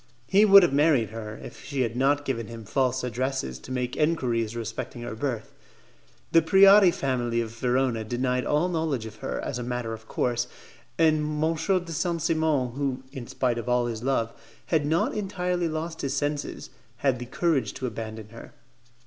He 0.25 0.45
would 0.45 0.63
have 0.63 0.73
married 0.73 1.11
her 1.11 1.37
if 1.43 1.63
she 1.63 1.81
had 1.81 1.95
not 1.95 2.25
given 2.25 2.47
him 2.47 2.65
false 2.65 3.03
addresses 3.03 3.59
to 3.59 3.71
make 3.71 3.95
enquiries 3.95 4.55
respecting 4.55 5.03
her 5.03 5.13
birth. 5.13 5.53
The 6.31 6.41
Preati 6.41 6.89
family 6.89 7.39
of 7.39 7.51
Verona 7.51 8.03
denied 8.03 8.43
all 8.43 8.67
knowledge 8.67 9.05
of 9.05 9.17
her, 9.17 9.39
as 9.41 9.59
a 9.59 9.63
matter 9.63 9.93
of 9.93 10.07
course, 10.07 10.47
and 10.97 11.19
M. 11.43 11.55
de 11.55 11.91
Saint 11.91 12.19
Simon, 12.19 12.71
who, 12.71 13.03
in 13.11 13.27
spite 13.27 13.59
of 13.59 13.69
all 13.69 13.85
his 13.85 14.01
love, 14.01 14.33
had 14.65 14.87
not 14.87 15.13
entirely 15.13 15.67
lost 15.69 16.01
his 16.01 16.15
senses, 16.15 16.71
had 16.97 17.19
the 17.19 17.27
courage 17.27 17.73
to 17.75 17.85
abandon 17.85 18.29
her. 18.29 18.53